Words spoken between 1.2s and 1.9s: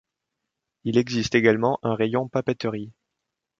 également